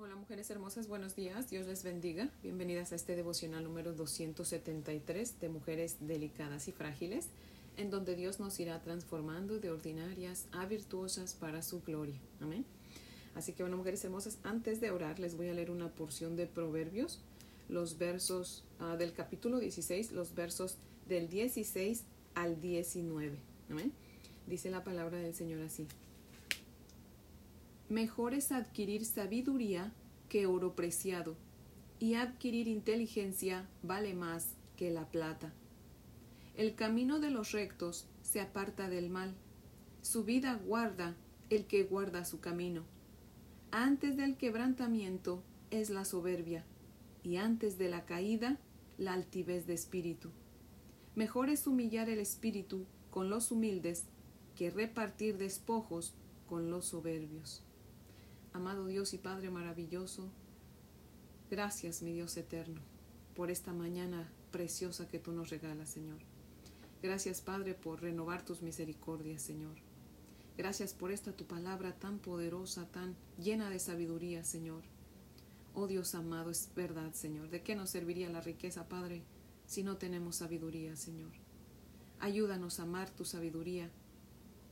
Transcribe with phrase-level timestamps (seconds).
[0.00, 2.30] Hola mujeres hermosas, buenos días, Dios les bendiga.
[2.40, 7.26] Bienvenidas a este devocional número 273 de Mujeres Delicadas y Frágiles,
[7.76, 12.14] en donde Dios nos irá transformando de ordinarias a virtuosas para su gloria.
[12.40, 12.64] Amén.
[13.34, 16.46] Así que bueno, mujeres hermosas, antes de orar les voy a leer una porción de
[16.46, 17.18] Proverbios,
[17.68, 20.76] los versos ah, del capítulo 16, los versos
[21.08, 22.04] del 16
[22.36, 23.36] al 19.
[23.68, 23.92] Amén.
[24.46, 25.88] Dice la palabra del Señor así
[27.88, 29.92] mejor es adquirir sabiduría
[30.28, 31.36] que oro preciado,
[31.98, 35.52] y adquirir inteligencia vale más que la plata.
[36.56, 39.34] El camino de los rectos se aparta del mal,
[40.02, 41.16] su vida guarda
[41.50, 42.84] el que guarda su camino.
[43.70, 46.64] Antes del quebrantamiento es la soberbia,
[47.22, 48.58] y antes de la caída
[48.96, 50.30] la altivez de espíritu.
[51.14, 54.04] Mejor es humillar el espíritu con los humildes
[54.54, 56.14] que repartir despojos
[56.48, 57.64] con los soberbios.
[58.58, 60.28] Amado Dios y Padre maravilloso,
[61.48, 62.80] gracias, mi Dios eterno,
[63.36, 66.18] por esta mañana preciosa que tú nos regalas, Señor.
[67.00, 69.76] Gracias, Padre, por renovar tus misericordias, Señor.
[70.56, 74.82] Gracias por esta tu palabra tan poderosa, tan llena de sabiduría, Señor.
[75.72, 77.50] Oh Dios amado, es verdad, Señor.
[77.50, 79.22] ¿De qué nos serviría la riqueza, Padre,
[79.68, 81.30] si no tenemos sabiduría, Señor?
[82.18, 83.88] Ayúdanos a amar tu sabiduría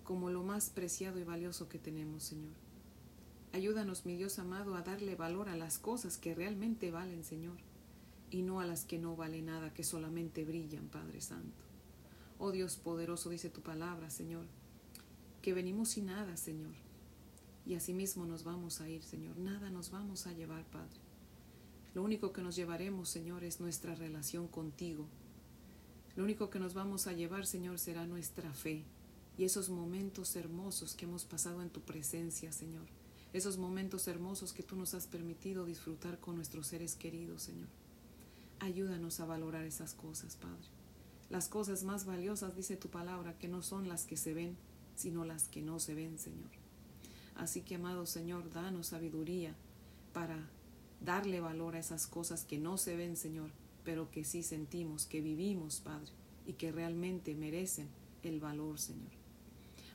[0.03, 2.66] como lo más preciado y valioso que tenemos, Señor.
[3.57, 7.57] Ayúdanos, mi Dios amado, a darle valor a las cosas que realmente valen, Señor,
[8.31, 11.65] y no a las que no valen nada, que solamente brillan, Padre Santo.
[12.39, 14.45] Oh Dios poderoso, dice tu palabra, Señor,
[15.41, 16.75] que venimos sin nada, Señor,
[17.65, 19.39] y asimismo nos vamos a ir, Señor.
[19.39, 21.01] Nada nos vamos a llevar, Padre.
[21.95, 25.07] Lo único que nos llevaremos, Señor, es nuestra relación contigo.
[26.15, 28.85] Lo único que nos vamos a llevar, Señor, será nuestra fe
[29.39, 32.85] y esos momentos hermosos que hemos pasado en tu presencia, Señor
[33.33, 37.69] esos momentos hermosos que tú nos has permitido disfrutar con nuestros seres queridos, Señor.
[38.61, 40.69] Ayúdanos a valorar esas cosas, Padre.
[41.29, 44.57] Las cosas más valiosas, dice tu palabra, que no son las que se ven,
[44.95, 46.51] sino las que no se ven, Señor.
[47.35, 49.55] Así que, amado Señor, danos sabiduría
[50.13, 50.49] para
[51.05, 53.51] darle valor a esas cosas que no se ven, Señor,
[53.85, 56.11] pero que sí sentimos, que vivimos, Padre,
[56.47, 57.89] y que realmente merecen
[58.23, 59.26] el valor, Señor.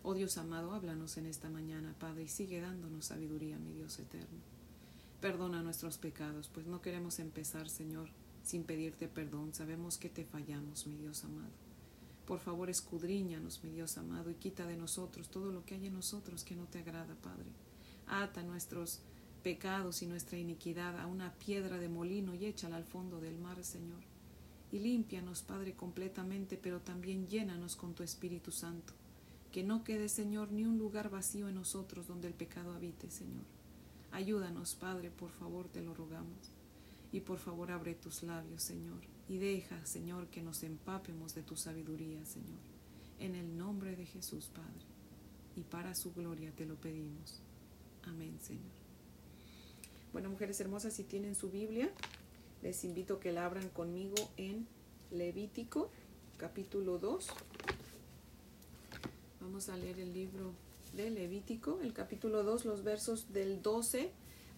[0.04, 4.40] Oh Dios amado, háblanos en esta mañana, Padre, y sigue dándonos sabiduría, mi Dios eterno.
[5.22, 8.10] Perdona nuestros pecados, pues no queremos empezar, Señor,
[8.42, 9.54] sin pedirte perdón.
[9.54, 11.52] Sabemos que te fallamos, mi Dios amado.
[12.26, 15.94] Por favor, escudriñanos, mi Dios amado, y quita de nosotros todo lo que hay en
[15.94, 17.52] nosotros que no te agrada, Padre.
[18.08, 19.02] Ata nuestros
[19.44, 23.64] pecados y nuestra iniquidad a una piedra de molino y échala al fondo del mar,
[23.64, 24.02] Señor.
[24.72, 28.94] Y límpianos, Padre, completamente, pero también llénanos con tu Espíritu Santo
[29.52, 33.44] que no quede, Señor, ni un lugar vacío en nosotros donde el pecado habite, Señor.
[34.12, 36.52] Ayúdanos, Padre, por favor, te lo rogamos.
[37.12, 41.58] Y por favor, abre tus labios, Señor, y deja, Señor, que nos empapemos de tu
[41.58, 42.60] sabiduría, Señor.
[43.20, 44.86] En el nombre de Jesús, Padre.
[45.58, 47.42] Y para su gloria te lo pedimos.
[48.04, 48.72] Amén, Señor.
[50.14, 51.92] Bueno, mujeres hermosas, si tienen su Biblia,
[52.62, 54.68] les invito a que la abran conmigo en
[55.10, 55.90] Levítico,
[56.38, 57.28] capítulo 2.
[59.42, 60.54] Vamos a leer el libro
[60.96, 64.12] de Levítico, el capítulo 2, los versos del 12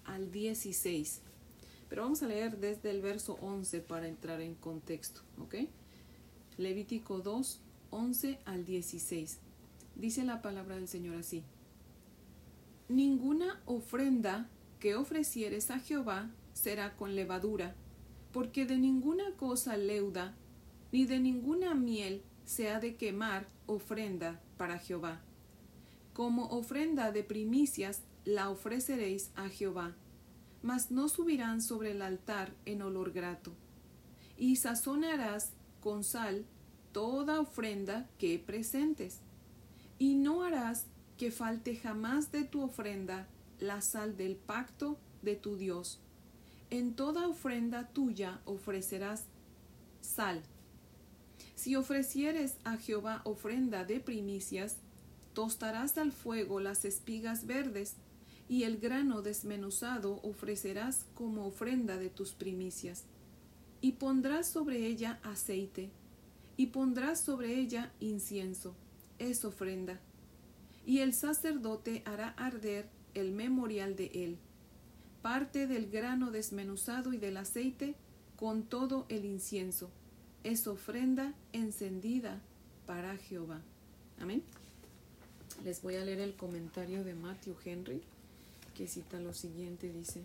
[0.03, 1.21] al 16.
[1.87, 5.55] Pero vamos a leer desde el verso 11 para entrar en contexto, ¿ok?
[6.57, 7.61] Levítico 2,
[7.91, 9.39] 11 al 16.
[9.95, 11.43] Dice la palabra del Señor así.
[12.89, 14.49] Ninguna ofrenda
[14.81, 17.73] que ofrecieres a Jehová será con levadura,
[18.33, 20.35] porque de ninguna cosa leuda,
[20.91, 25.19] ni de ninguna miel se ha de quemar ofrenda para Jehová.
[26.13, 29.93] Como ofrenda de primicias la ofreceréis a Jehová,
[30.61, 33.51] mas no subirán sobre el altar en olor grato.
[34.37, 35.51] Y sazonarás
[35.81, 36.45] con sal
[36.93, 39.19] toda ofrenda que presentes,
[39.99, 40.85] y no harás
[41.17, 43.27] que falte jamás de tu ofrenda
[43.59, 45.99] la sal del pacto de tu Dios.
[46.69, 49.25] En toda ofrenda tuya ofrecerás
[49.99, 50.41] sal
[51.63, 54.75] si ofrecieres a Jehová ofrenda de primicias,
[55.31, 57.95] tostarás al fuego las espigas verdes,
[58.49, 63.05] y el grano desmenuzado ofrecerás como ofrenda de tus primicias.
[63.79, 65.89] Y pondrás sobre ella aceite,
[66.57, 68.75] y pondrás sobre ella incienso,
[69.17, 70.01] es ofrenda.
[70.85, 74.37] Y el sacerdote hará arder el memorial de él,
[75.21, 77.95] parte del grano desmenuzado y del aceite,
[78.35, 79.89] con todo el incienso
[80.43, 82.41] es ofrenda encendida
[82.85, 83.61] para Jehová.
[84.19, 84.43] Amén.
[85.63, 88.01] Les voy a leer el comentario de Matthew Henry,
[88.75, 90.23] que cita lo siguiente, dice,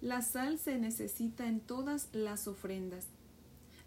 [0.00, 3.06] La sal se necesita en todas las ofrendas.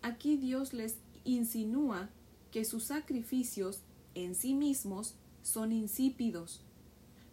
[0.02, 2.10] Aquí Dios les insinúa
[2.52, 3.82] que sus sacrificios
[4.16, 6.62] en sí mismos son insípidos.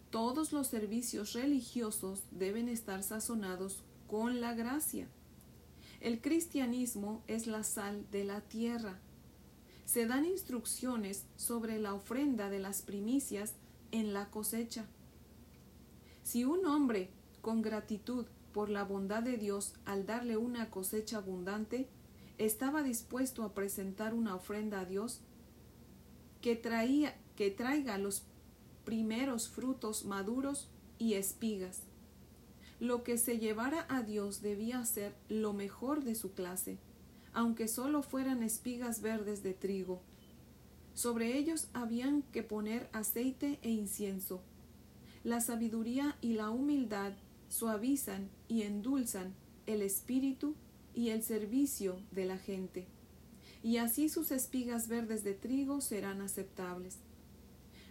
[0.09, 5.07] Todos los servicios religiosos deben estar sazonados con la gracia.
[6.05, 8.99] El cristianismo es la sal de la tierra.
[9.85, 13.55] Se dan instrucciones sobre la ofrenda de las primicias
[13.91, 14.85] en la cosecha.
[16.21, 17.09] Si un hombre,
[17.41, 21.89] con gratitud por la bondad de Dios al darle una cosecha abundante,
[22.37, 25.21] estaba dispuesto a presentar una ofrenda a Dios,
[26.39, 28.21] que, traía, que traiga los
[28.83, 30.69] primeros frutos maduros
[30.99, 31.81] y espigas.
[32.79, 36.77] Lo que se llevara a Dios debía ser lo mejor de su clase,
[37.33, 40.01] aunque solo fueran espigas verdes de trigo.
[40.93, 44.41] Sobre ellos habían que poner aceite e incienso.
[45.23, 47.13] La sabiduría y la humildad
[47.47, 49.33] suavizan y endulzan
[49.65, 50.55] el espíritu
[50.93, 52.87] y el servicio de la gente,
[53.63, 56.99] y así sus espigas verdes de trigo serán aceptables.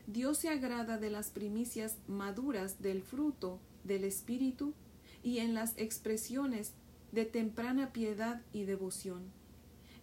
[0.06, 4.74] Dios se agrada de las primicias maduras del fruto del Espíritu
[5.22, 6.72] y en las expresiones
[7.12, 9.22] de temprana piedad y devoción.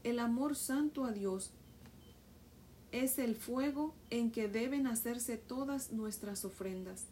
[0.03, 1.51] El amor santo a Dios
[2.91, 7.05] es el fuego en que deben hacerse todas nuestras ofrendas.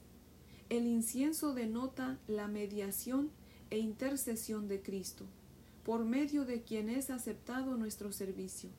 [0.70, 3.32] El incienso denota la mediación
[3.70, 5.26] e intercesión de Cristo,
[5.84, 8.70] por medio de quien es aceptado nuestro servicio.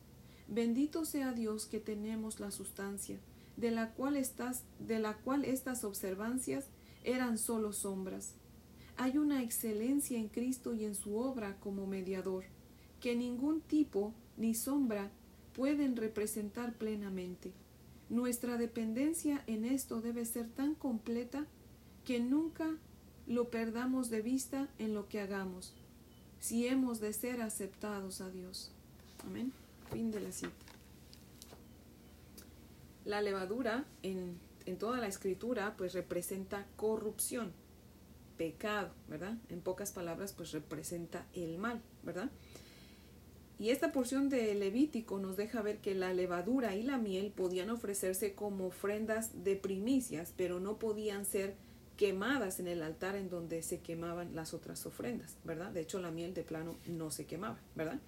[0.48, 3.18] Bendito sea Dios que tenemos la sustancia,
[3.56, 6.66] de la cual, estas, de la cual estas observancias
[7.04, 8.34] eran solo sombras.
[8.96, 12.44] Hay una excelencia en Cristo y en su obra como mediador,
[13.00, 15.10] que ningún tipo ni sombra
[15.54, 17.52] pueden representar plenamente.
[18.08, 21.46] Nuestra dependencia en esto debe ser tan completa
[22.04, 22.76] que nunca
[23.26, 25.74] lo perdamos de vista en lo que hagamos,
[26.40, 28.72] si hemos de ser aceptados a Dios.
[29.24, 29.52] Amén.
[29.92, 30.50] Fin de la cita.
[33.04, 37.52] La levadura en, en toda la escritura pues representa corrupción,
[38.36, 39.36] pecado, ¿verdad?
[39.48, 42.30] En pocas palabras pues representa el mal, ¿verdad?
[43.58, 47.68] Y esta porción de Levítico nos deja ver que la levadura y la miel podían
[47.68, 51.56] ofrecerse como ofrendas de primicias, pero no podían ser
[51.98, 55.70] quemadas en el altar en donde se quemaban las otras ofrendas, ¿verdad?
[55.70, 58.00] De hecho, la miel de plano no se quemaba, ¿verdad?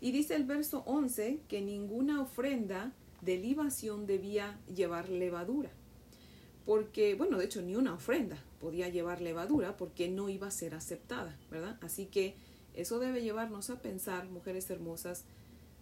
[0.00, 2.92] Y dice el verso 11 que ninguna ofrenda
[3.22, 5.70] de libación debía llevar levadura,
[6.66, 10.74] porque, bueno, de hecho, ni una ofrenda podía llevar levadura porque no iba a ser
[10.74, 11.78] aceptada, ¿verdad?
[11.80, 12.34] Así que
[12.74, 15.24] eso debe llevarnos a pensar, mujeres hermosas,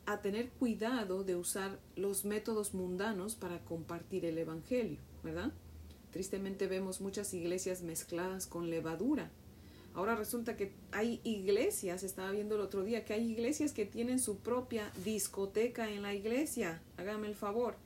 [0.07, 5.53] a tener cuidado de usar los métodos mundanos para compartir el Evangelio, ¿verdad?
[6.13, 9.31] Tristemente vemos muchas iglesias mezcladas con levadura.
[9.95, 14.19] Ahora resulta que hay iglesias, estaba viendo el otro día, que hay iglesias que tienen
[14.19, 16.81] su propia discoteca en la iglesia.
[16.97, 17.77] Hágame el favor,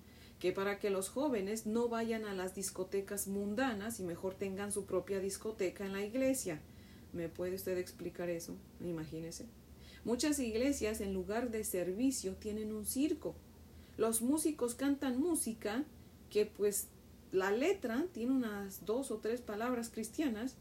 [0.42, 4.86] que para que los jóvenes no vayan a las discotecas mundanas y mejor tengan su
[4.86, 6.60] propia discoteca en la iglesia.
[7.12, 8.56] ¿Me puede usted explicar eso?
[8.80, 9.46] Imagínese.
[10.04, 13.36] Muchas iglesias en lugar de servicio tienen un circo.
[13.96, 15.84] Los músicos cantan música
[16.28, 16.88] que pues
[17.30, 20.56] la letra tiene unas dos o tres palabras cristianas,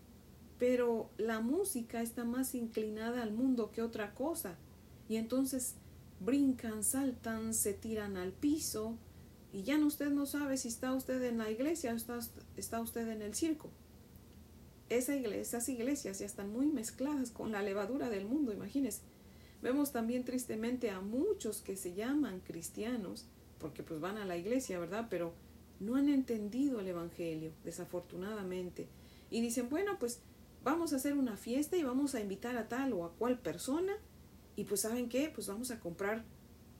[0.60, 4.60] pero la música está más inclinada al mundo que otra cosa.
[5.10, 5.74] Y entonces
[6.20, 8.96] brincan, saltan, se tiran al piso
[9.52, 12.20] y ya no usted no sabe si está usted en la iglesia o está,
[12.58, 13.70] está usted en el circo
[14.98, 19.02] esa iglesia, esas iglesias ya están muy mezcladas con la levadura del mundo, imagínense.
[19.62, 23.26] Vemos también tristemente a muchos que se llaman cristianos,
[23.60, 25.08] porque pues van a la iglesia, ¿verdad?
[25.10, 25.34] Pero
[25.80, 28.88] no han entendido el Evangelio, desafortunadamente.
[29.30, 30.20] Y dicen, bueno, pues
[30.64, 33.94] vamos a hacer una fiesta y vamos a invitar a tal o a cual persona.
[34.56, 36.26] Y pues saben qué, pues vamos a comprar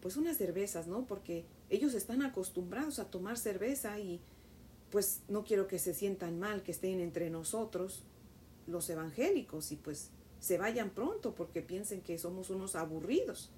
[0.02, 1.06] pues unas cervezas, ¿no?
[1.06, 4.20] Porque ellos están acostumbrados a tomar cerveza y
[4.92, 8.04] pues no quiero que se sientan mal, que estén entre nosotros
[8.68, 10.10] los evangélicos y pues
[10.40, 13.50] se vayan pronto porque piensen que somos unos aburridos.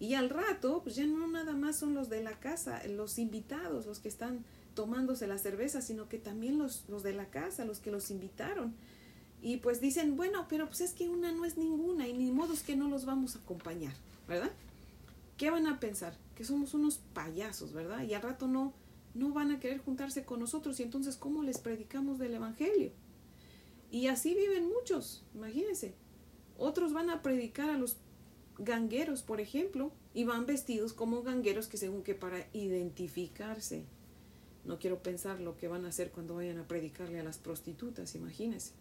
[0.00, 3.86] Y al rato, pues ya no nada más son los de la casa, los invitados,
[3.86, 7.78] los que están tomándose la cerveza, sino que también los, los de la casa, los
[7.78, 8.74] que los invitaron.
[9.40, 12.52] Y pues dicen, bueno, pero pues es que una no es ninguna y ni modo
[12.52, 13.94] es que no los vamos a acompañar,
[14.26, 14.50] ¿verdad?
[15.36, 16.16] ¿Qué van a pensar?
[16.34, 18.02] Que somos unos payasos, ¿verdad?
[18.04, 18.72] Y al rato no,
[19.14, 22.92] no van a querer juntarse con nosotros y entonces ¿cómo les predicamos del Evangelio?
[23.90, 25.94] Y así viven muchos, imagínense.
[26.58, 27.96] Otros van a predicar a los
[28.58, 33.84] gangueros, por ejemplo, y van vestidos como gangueros que según que para identificarse.
[34.64, 38.14] No quiero pensar lo que van a hacer cuando vayan a predicarle a las prostitutas,
[38.14, 38.72] imagínense.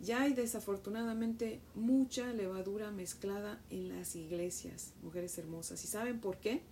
[0.00, 5.84] Ya hay desafortunadamente mucha levadura mezclada en las iglesias, mujeres hermosas.
[5.84, 6.62] ¿Y saben por qué?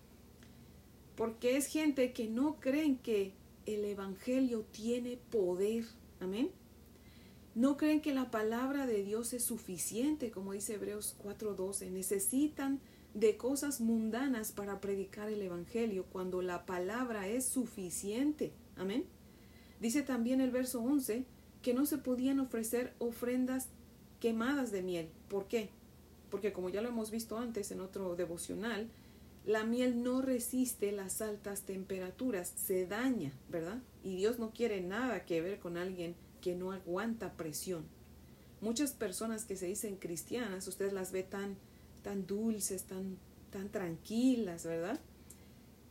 [1.14, 3.34] Porque es gente que no creen que
[3.66, 5.84] el Evangelio tiene poder.
[6.20, 6.50] Amén.
[7.54, 11.90] No creen que la palabra de Dios es suficiente, como dice Hebreos 4:12.
[11.90, 12.80] Necesitan
[13.12, 18.52] de cosas mundanas para predicar el Evangelio cuando la palabra es suficiente.
[18.76, 19.04] Amén.
[19.80, 21.26] Dice también el verso 11
[21.62, 23.68] que no se podían ofrecer ofrendas
[24.20, 25.08] quemadas de miel.
[25.28, 25.70] ¿Por qué?
[26.30, 28.88] Porque como ya lo hemos visto antes en otro devocional,
[29.46, 33.78] la miel no resiste las altas temperaturas, se daña, ¿verdad?
[34.04, 37.84] Y Dios no quiere nada que ver con alguien que no aguanta presión.
[38.60, 41.56] Muchas personas que se dicen cristianas, usted las ve tan,
[42.02, 43.16] tan dulces, tan,
[43.50, 45.00] tan tranquilas, ¿verdad?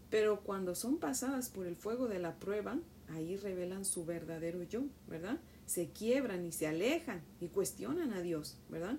[0.09, 2.77] Pero cuando son pasadas por el fuego de la prueba,
[3.09, 5.39] ahí revelan su verdadero yo, ¿verdad?
[5.67, 8.97] Se quiebran y se alejan y cuestionan a Dios, ¿verdad?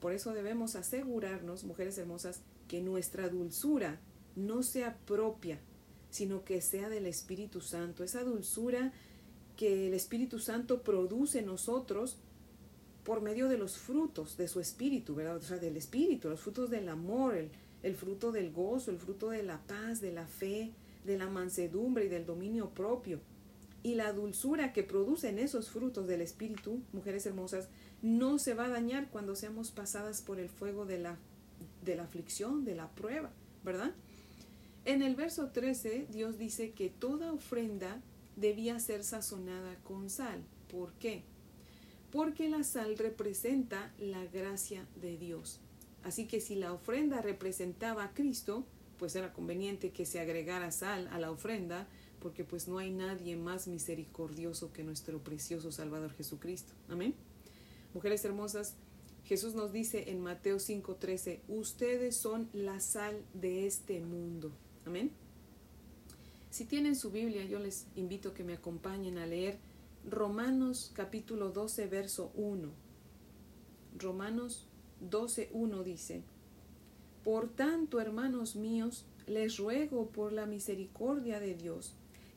[0.00, 4.00] Por eso debemos asegurarnos, mujeres hermosas, que nuestra dulzura
[4.36, 5.60] no sea propia,
[6.10, 8.04] sino que sea del Espíritu Santo.
[8.04, 8.92] Esa dulzura
[9.56, 12.18] que el Espíritu Santo produce en nosotros
[13.04, 15.36] por medio de los frutos de su Espíritu, ¿verdad?
[15.36, 17.50] O sea, del Espíritu, los frutos del amor, el,
[17.82, 20.72] el fruto del gozo, el fruto de la paz, de la fe,
[21.04, 23.20] de la mansedumbre y del dominio propio.
[23.84, 27.68] Y la dulzura que producen esos frutos del Espíritu, mujeres hermosas,
[28.02, 31.18] no se va a dañar cuando seamos pasadas por el fuego de la,
[31.84, 33.30] de la aflicción, de la prueba,
[33.62, 33.92] ¿verdad?
[34.84, 38.00] En el verso 13, Dios dice que toda ofrenda
[38.36, 40.42] debía ser sazonada con sal.
[40.70, 41.22] ¿Por qué?
[42.10, 45.60] Porque la sal representa la gracia de Dios.
[46.04, 48.66] Así que si la ofrenda representaba a Cristo,
[48.98, 51.88] pues era conveniente que se agregara sal a la ofrenda,
[52.24, 56.72] porque pues no hay nadie más misericordioso que nuestro precioso Salvador Jesucristo.
[56.88, 57.14] Amén.
[57.92, 58.76] Mujeres hermosas,
[59.26, 64.52] Jesús nos dice en Mateo 5:13, ustedes son la sal de este mundo.
[64.86, 65.10] Amén.
[66.48, 69.58] Si tienen su Biblia, yo les invito a que me acompañen a leer
[70.10, 72.70] Romanos capítulo 12, verso 1.
[73.98, 74.66] Romanos
[75.00, 76.22] 12, 1 dice,
[77.22, 81.94] Por tanto, hermanos míos, les ruego por la misericordia de Dios,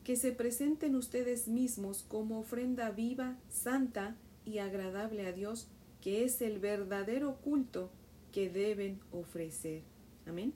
[0.07, 5.67] que se presenten ustedes mismos como ofrenda viva, santa y agradable a Dios,
[5.99, 7.91] que es el verdadero culto
[8.31, 9.81] que deben ofrecer.
[10.25, 10.53] Amén.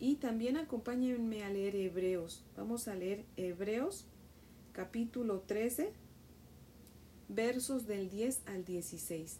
[0.00, 2.46] Y también acompáñenme a leer Hebreos.
[2.56, 4.06] Vamos a leer Hebreos
[4.72, 5.92] capítulo 13,
[7.28, 9.38] versos del 10 al 16.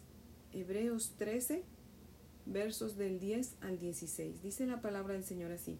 [0.51, 1.63] Hebreos 13,
[2.45, 4.43] versos del 10 al 16.
[4.43, 5.79] Dice la palabra del Señor así.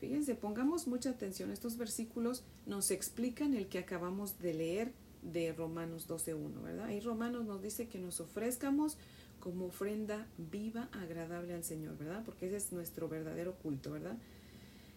[0.00, 1.50] Fíjense, pongamos mucha atención.
[1.50, 6.90] Estos versículos nos explican el que acabamos de leer de Romanos 12.1, ¿verdad?
[6.90, 8.96] Y Romanos nos dice que nos ofrezcamos
[9.40, 12.22] como ofrenda viva, agradable al Señor, ¿verdad?
[12.24, 14.16] Porque ese es nuestro verdadero culto, ¿verdad?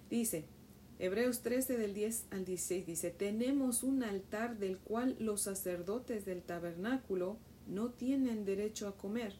[0.09, 0.45] Dice,
[0.99, 6.43] Hebreos 13 del 10 al 16 dice, tenemos un altar del cual los sacerdotes del
[6.43, 9.33] tabernáculo no tienen derecho a comer.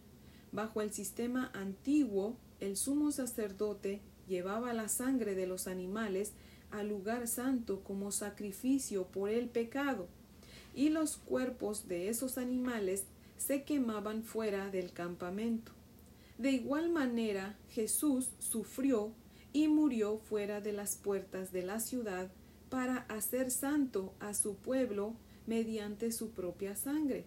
[0.51, 6.31] Bajo el sistema antiguo, el sumo sacerdote llevaba la sangre de los animales
[6.71, 10.07] al lugar santo como sacrificio por el pecado,
[10.73, 13.03] y los cuerpos de esos animales
[13.38, 15.73] se quemaban fuera del campamento.
[16.38, 19.11] De igual manera, Jesús sufrió
[19.51, 22.31] y murió fuera de las puertas de la ciudad
[22.69, 25.13] para hacer santo a su pueblo
[25.45, 27.25] mediante su propia sangre.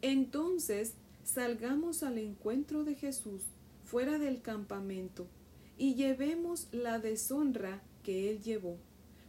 [0.00, 0.94] Entonces,
[1.24, 3.42] salgamos al encuentro de Jesús
[3.84, 5.26] fuera del campamento
[5.80, 8.76] y llevemos la deshonra que él llevó,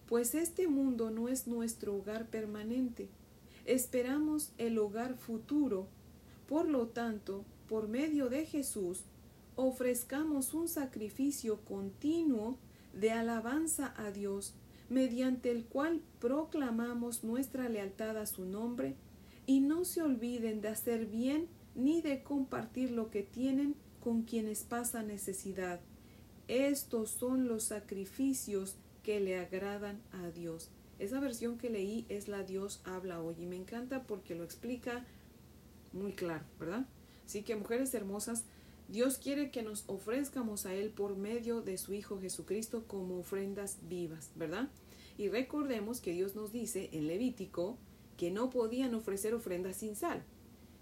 [0.05, 3.07] pues este mundo no es nuestro hogar permanente.
[3.65, 5.87] Esperamos el hogar futuro
[6.51, 9.05] por lo tanto, por medio de Jesús,
[9.55, 12.57] ofrezcamos un sacrificio continuo
[12.91, 14.53] de alabanza a Dios,
[14.89, 18.97] mediante el cual proclamamos nuestra lealtad a su nombre,
[19.45, 24.63] y no se olviden de hacer bien ni de compartir lo que tienen con quienes
[24.63, 25.79] pasan necesidad.
[26.51, 30.69] Estos son los sacrificios que le agradan a Dios.
[30.99, 35.05] Esa versión que leí es la Dios habla hoy y me encanta porque lo explica
[35.93, 36.85] muy claro, ¿verdad?
[37.25, 38.43] Así que mujeres hermosas,
[38.89, 43.77] Dios quiere que nos ofrezcamos a Él por medio de su Hijo Jesucristo como ofrendas
[43.87, 44.67] vivas, ¿verdad?
[45.17, 47.77] Y recordemos que Dios nos dice en Levítico
[48.17, 50.21] que no podían ofrecer ofrendas sin sal.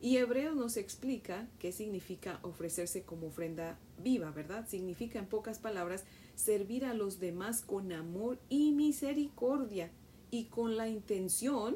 [0.01, 4.67] Y Hebreo nos explica qué significa ofrecerse como ofrenda viva, ¿verdad?
[4.67, 9.91] Significa en pocas palabras servir a los demás con amor y misericordia
[10.31, 11.75] y con la intención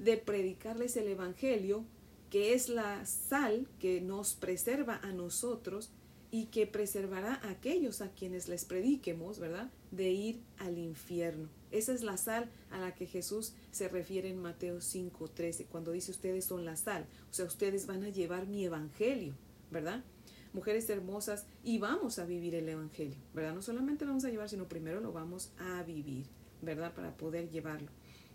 [0.00, 1.84] de predicarles el Evangelio
[2.30, 5.90] que es la sal que nos preserva a nosotros
[6.30, 9.70] y que preservará a aquellos a quienes les prediquemos, ¿verdad?
[9.90, 11.50] De ir al infierno.
[11.72, 16.10] Esa es la sal a la que Jesús se refiere en Mateo 5:13, cuando dice
[16.10, 19.34] ustedes son la sal, o sea, ustedes van a llevar mi evangelio,
[19.70, 20.04] ¿verdad?
[20.52, 23.54] Mujeres hermosas, y vamos a vivir el evangelio, ¿verdad?
[23.54, 26.26] No solamente lo vamos a llevar, sino primero lo vamos a vivir,
[26.60, 26.94] ¿verdad?
[26.94, 27.88] Para poder llevarlo.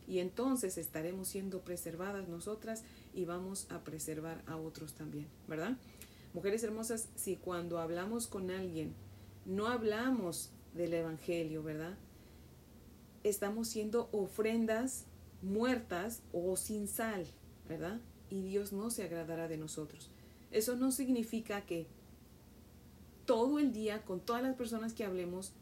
[0.07, 5.77] Y entonces estaremos siendo preservadas nosotras y vamos a preservar a otros también, ¿verdad?
[6.33, 8.93] Mujeres hermosas, si cuando hablamos con alguien
[9.47, 11.97] no hablamos del Evangelio, ¿verdad?
[13.23, 15.05] Estamos siendo ofrendas
[15.41, 17.25] muertas o sin sal,
[17.67, 17.99] ¿verdad?
[18.29, 20.09] Y Dios no se agradará de nosotros.
[20.51, 21.87] Eso no significa que
[23.25, 25.53] todo el día con todas las personas que hablemos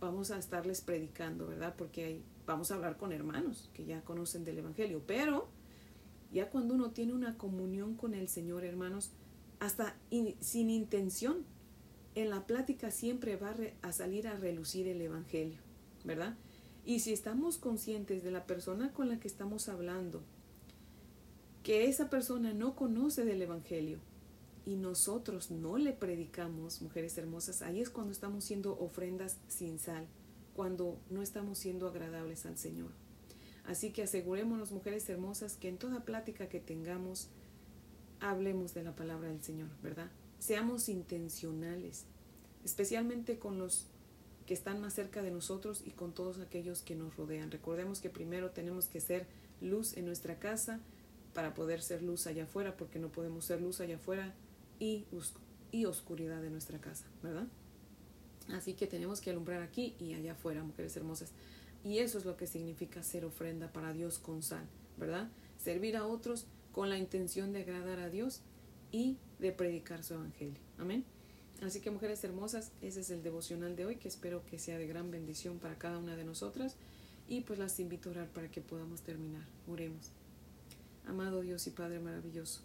[0.00, 1.74] vamos a estarles predicando, ¿verdad?
[1.78, 5.02] Porque vamos a hablar con hermanos que ya conocen del Evangelio.
[5.06, 5.48] Pero
[6.32, 9.12] ya cuando uno tiene una comunión con el Señor, hermanos,
[9.60, 9.96] hasta
[10.40, 11.44] sin intención,
[12.16, 15.60] en la plática siempre va a salir a relucir el Evangelio,
[16.04, 16.36] ¿verdad?
[16.84, 20.22] Y si estamos conscientes de la persona con la que estamos hablando,
[21.62, 24.00] que esa persona no conoce del Evangelio
[24.64, 30.06] y nosotros no le predicamos, mujeres hermosas, ahí es cuando estamos siendo ofrendas sin sal,
[30.54, 32.90] cuando no estamos siendo agradables al Señor.
[33.64, 37.28] Así que asegurémonos, mujeres hermosas, que en toda plática que tengamos,
[38.18, 40.10] hablemos de la palabra del Señor, ¿verdad?
[40.40, 42.06] Seamos intencionales,
[42.64, 43.86] especialmente con los
[44.52, 47.50] que están más cerca de nosotros y con todos aquellos que nos rodean.
[47.50, 49.26] Recordemos que primero tenemos que ser
[49.62, 50.78] luz en nuestra casa
[51.32, 54.34] para poder ser luz allá afuera, porque no podemos ser luz allá afuera
[54.78, 55.06] y,
[55.70, 57.46] y oscuridad en nuestra casa, ¿verdad?
[58.50, 61.32] Así que tenemos que alumbrar aquí y allá afuera, mujeres hermosas.
[61.82, 64.68] Y eso es lo que significa ser ofrenda para Dios con sal,
[64.98, 65.30] ¿verdad?
[65.56, 68.42] Servir a otros con la intención de agradar a Dios
[68.90, 70.60] y de predicar su evangelio.
[70.76, 71.06] Amén.
[71.62, 74.86] Así que mujeres hermosas, ese es el devocional de hoy que espero que sea de
[74.88, 76.74] gran bendición para cada una de nosotras
[77.28, 79.46] y pues las invito a orar para que podamos terminar.
[79.68, 80.10] Oremos.
[81.06, 82.62] Amado Dios y Padre maravilloso,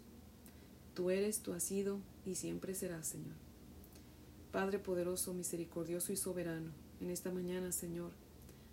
[0.94, 3.36] tú eres, tú has sido y siempre serás, Señor.
[4.50, 8.10] Padre poderoso, misericordioso y soberano, en esta mañana, Señor,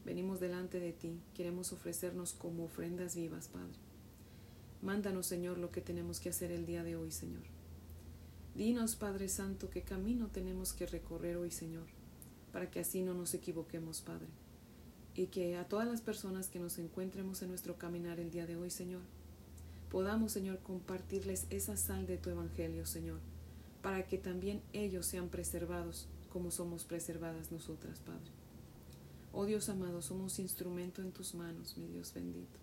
[0.05, 3.77] venimos delante de ti, queremos ofrecernos como ofrendas vivas, Padre.
[4.81, 7.54] Mándanos, Señor, lo que tenemos que hacer el día de hoy, Señor.
[8.55, 11.87] Dinos, Padre Santo, qué camino tenemos que recorrer hoy, Señor,
[12.53, 14.29] para que así no nos equivoquemos, Padre.
[15.13, 18.55] Y que a todas las personas que nos encuentremos en nuestro caminar el día de
[18.55, 19.01] hoy, Señor,
[19.91, 23.19] podamos, Señor, compartirles esa sal de tu Evangelio, Señor,
[23.81, 28.31] para que también ellos sean preservados como somos preservadas nosotras, Padre.
[29.33, 32.57] Oh Dios amado, somos instrumento en tus manos, mi Dios bendito.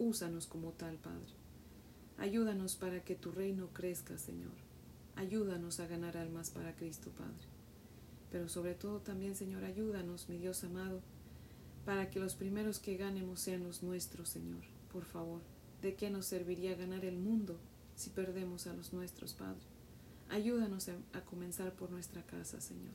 [0.00, 1.32] Úsanos como tal, Padre.
[2.18, 4.65] Ayúdanos para que tu reino crezca, Señor.
[5.16, 7.48] Ayúdanos a ganar almas para Cristo, Padre.
[8.30, 11.00] Pero sobre todo también, Señor, ayúdanos, mi Dios amado,
[11.84, 14.62] para que los primeros que ganemos sean los nuestros, Señor.
[14.92, 15.40] Por favor,
[15.82, 17.58] ¿de qué nos serviría ganar el mundo
[17.94, 19.60] si perdemos a los nuestros, Padre?
[20.28, 22.92] Ayúdanos a, comenzar por nuestra casa, Señor.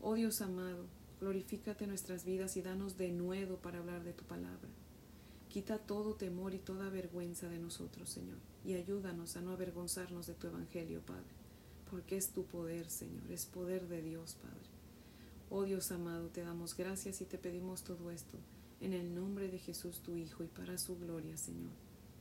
[0.00, 0.84] Oh Dios amado,
[1.20, 4.68] glorifícate nuestras vidas y danos de nuevo para hablar de tu palabra.
[5.48, 10.34] Quita todo temor y toda vergüenza de nosotros, Señor, y ayúdanos a no avergonzarnos de
[10.34, 11.32] tu Evangelio, Padre,
[11.90, 14.68] porque es tu poder, Señor, es poder de Dios, Padre.
[15.50, 18.38] Oh Dios amado, te damos gracias y te pedimos todo esto,
[18.80, 21.72] en el nombre de Jesús, tu Hijo, y para su gloria, Señor.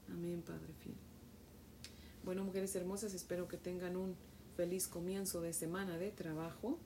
[0.10, 0.96] Amén, Padre fiel.
[2.24, 4.16] Bueno, mujeres hermosas, espero que tengan un
[4.56, 6.78] feliz comienzo de semana de trabajo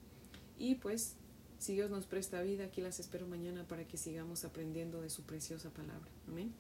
[0.60, 1.16] y pues
[1.58, 5.24] si Dios nos presta vida, aquí las espero mañana para que sigamos aprendiendo de su
[5.24, 6.10] preciosa palabra.
[6.28, 6.52] Amén.